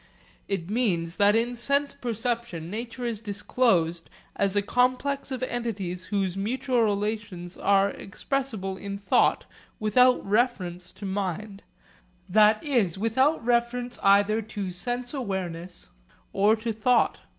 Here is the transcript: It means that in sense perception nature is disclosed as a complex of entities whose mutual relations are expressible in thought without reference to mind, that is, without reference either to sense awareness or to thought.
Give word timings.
It 0.47 0.67
means 0.71 1.17
that 1.17 1.35
in 1.35 1.55
sense 1.55 1.93
perception 1.93 2.71
nature 2.71 3.05
is 3.05 3.19
disclosed 3.19 4.09
as 4.35 4.55
a 4.55 4.63
complex 4.63 5.29
of 5.29 5.43
entities 5.43 6.05
whose 6.05 6.35
mutual 6.35 6.81
relations 6.81 7.55
are 7.55 7.91
expressible 7.91 8.77
in 8.77 8.97
thought 8.97 9.45
without 9.79 10.25
reference 10.27 10.91
to 10.93 11.05
mind, 11.05 11.61
that 12.27 12.63
is, 12.63 12.97
without 12.97 13.45
reference 13.45 13.99
either 14.01 14.41
to 14.41 14.71
sense 14.71 15.13
awareness 15.13 15.91
or 16.33 16.55
to 16.55 16.73
thought. 16.73 17.19